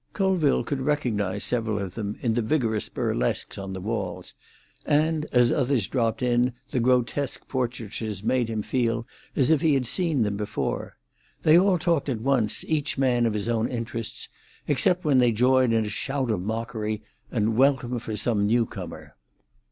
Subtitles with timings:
[0.13, 4.33] Colville could recognise several of them in the vigorous burlesques on the walls,
[4.83, 9.85] and as others dropped in the grotesque portraitures made him feel as if he had
[9.85, 10.97] seen them before.
[11.43, 14.27] They all talked at once, each man of his own interests,
[14.67, 19.15] except when they joined in a shout of mockery and welcome for some new comer.